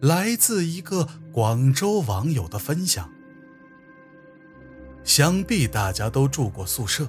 [0.00, 3.10] 来自一个广州网友的分享，
[5.02, 7.08] 想必大家都住过宿舍，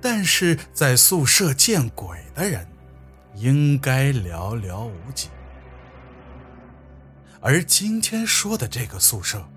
[0.00, 2.66] 但是在宿舍见鬼的人
[3.36, 5.28] 应该寥寥无几。
[7.40, 9.48] 而今天说的这个宿舍，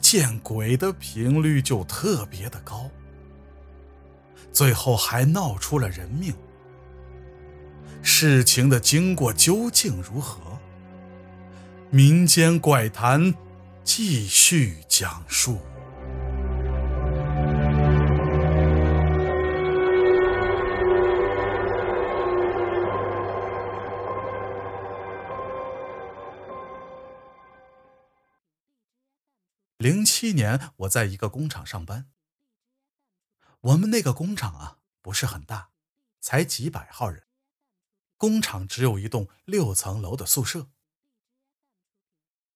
[0.00, 2.90] 见鬼的频率就特别的高，
[4.50, 6.34] 最后还闹出了人命。
[8.00, 10.51] 事情的经过究竟如何？
[11.94, 13.34] 民间怪谈
[13.84, 15.60] 继续讲述。
[29.76, 32.06] 零七年，我在一个工厂上班。
[33.60, 35.68] 我们那个工厂啊，不是很大，
[36.22, 37.24] 才几百号人。
[38.16, 40.68] 工厂只有一栋六层楼的宿舍。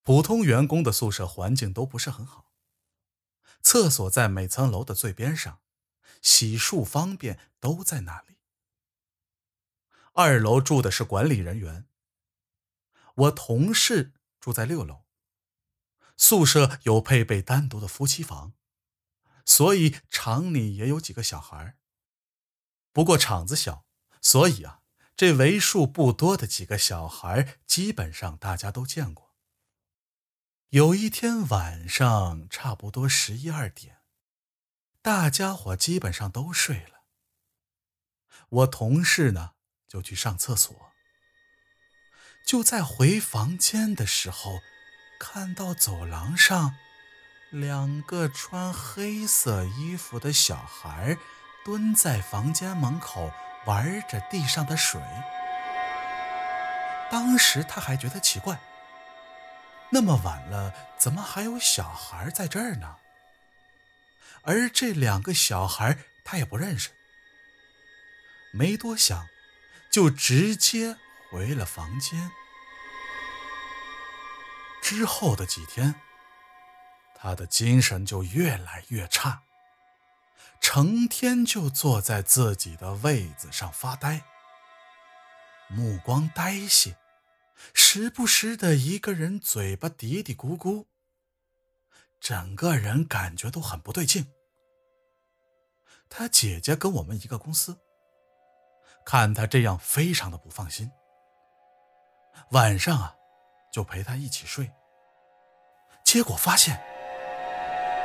[0.06, 2.52] 普通员工的宿舍环境都不是很好，
[3.60, 5.60] 厕所在每层楼的最边上，
[6.22, 8.36] 洗漱方便都在那里。
[10.12, 11.88] 二楼住的是管理人员，
[13.16, 15.06] 我同事住在六楼。
[16.16, 18.52] 宿舍有配备单独的夫妻房，
[19.44, 21.76] 所以厂里也有几个小孩。
[22.92, 23.84] 不过厂子小，
[24.22, 24.82] 所以啊，
[25.16, 29.25] 这为数不多的几个小孩，基本上大家都见过。
[30.76, 33.96] 有一天晚上，差不多十一二点，
[35.00, 37.04] 大家伙基本上都睡了。
[38.50, 39.52] 我同事呢，
[39.88, 40.92] 就去上厕所。
[42.46, 44.60] 就在回房间的时候，
[45.18, 46.76] 看到走廊上
[47.48, 51.16] 两个穿黑色衣服的小孩
[51.64, 53.32] 蹲在房间门口
[53.64, 55.00] 玩着地上的水。
[57.10, 58.60] 当时他还觉得奇怪。
[59.90, 62.96] 那么晚了，怎么还有小孩在这儿呢？
[64.42, 66.90] 而这两个小孩他也不认识，
[68.52, 69.26] 没多想，
[69.90, 70.96] 就直接
[71.30, 72.30] 回了房间。
[74.82, 75.96] 之后的几天，
[77.16, 79.42] 他的精神就越来越差，
[80.60, 84.22] 成天就坐在自己的位子上发呆，
[85.68, 86.94] 目光呆滞。
[87.72, 90.84] 时不时的一个人嘴巴嘀嘀咕咕，
[92.20, 94.26] 整个人感觉都很不对劲。
[96.08, 97.78] 他姐姐跟我们一个公司，
[99.04, 100.90] 看他这样非常的不放心。
[102.50, 103.14] 晚上啊，
[103.72, 104.70] 就陪他一起睡。
[106.04, 106.80] 结果发现，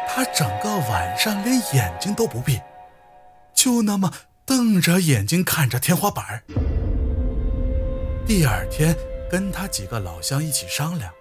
[0.07, 2.59] 他整个晚上连眼睛都不闭，
[3.53, 4.11] 就那么
[4.45, 6.43] 瞪着眼睛看着天花板。
[8.25, 9.10] 第二天。
[9.31, 11.13] 跟他几个老乡一起商量，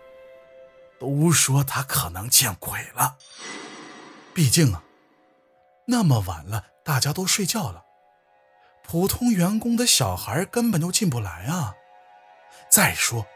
[0.98, 3.16] 都说他可能见鬼了。
[4.34, 4.82] 毕竟啊，
[5.86, 7.84] 那么晚了，大家都睡觉了，
[8.82, 11.76] 普通员工的小孩根本就进不来啊。
[12.68, 13.28] 再说，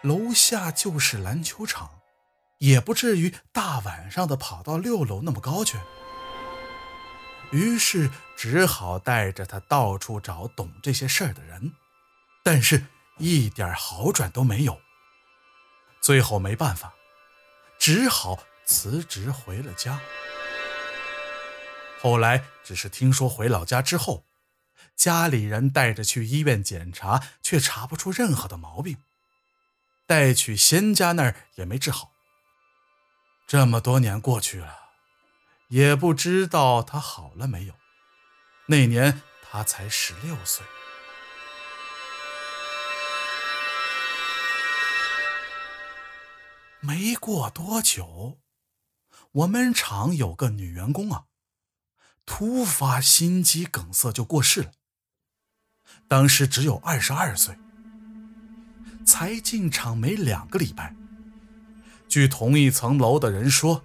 [0.00, 2.00] 楼下就是篮球场，
[2.60, 5.76] 也不至于大晚上的跑到六楼那么高去。
[7.50, 11.74] 于是只好带着他到处找懂这些事儿的人，
[12.42, 12.86] 但是。
[13.18, 14.80] 一点好转都没有，
[16.00, 16.94] 最后没办法，
[17.78, 20.00] 只好辞职回了家。
[22.00, 24.24] 后来只是听说回老家之后，
[24.96, 28.98] 家里人带着去医院检查，却查不出任何的毛病，
[30.06, 32.10] 带去仙家那儿也没治好。
[33.46, 34.90] 这么多年过去了，
[35.68, 37.74] 也不知道他好了没有。
[38.66, 40.64] 那年他才十六岁。
[46.86, 48.38] 没过多久，
[49.32, 51.24] 我们厂有个女员工啊，
[52.26, 54.72] 突发心肌梗塞就过世了。
[56.06, 57.56] 当时只有二十二岁，
[59.06, 60.94] 才进厂没两个礼拜。
[62.06, 63.82] 据同一层楼的人说，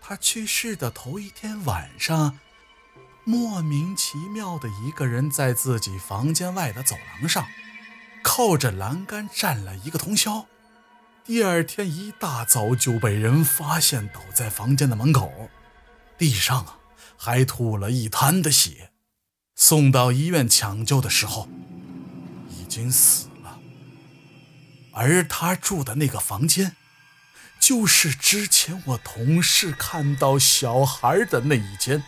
[0.00, 2.38] 她去世的头一天晚上，
[3.24, 7.46] 莫名其妙的一个人在自己房间外的走廊上，
[8.22, 10.46] 靠着栏杆站了一个通宵。
[11.26, 15.48] 第二天一大早就被人发现倒在房间的门口，
[16.18, 16.76] 地上啊
[17.16, 18.90] 还吐了一滩的血。
[19.54, 21.48] 送到医院抢救的时候，
[22.50, 23.58] 已经死了。
[24.92, 26.76] 而他住的那个房间，
[27.58, 32.04] 就是之前我同事看到小孩的那一间。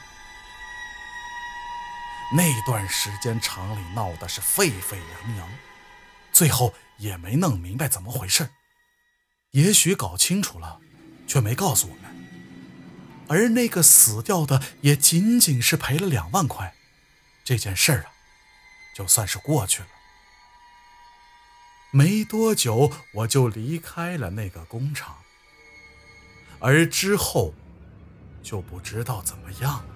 [2.37, 5.49] 那段时间厂里闹的是沸沸扬扬，
[6.33, 8.51] 最后也没弄明白怎么回事。
[9.53, 10.81] 也许搞清楚了，
[11.27, 12.05] 却没告诉我们。
[13.29, 16.75] 而那个死掉的也仅仅是赔了两万块，
[17.45, 18.13] 这件事儿啊，
[18.95, 19.89] 就算是过去了。
[21.91, 25.17] 没多久，我就离开了那个工厂，
[26.61, 27.55] 而之后
[28.43, 29.96] 就不知道怎么样了。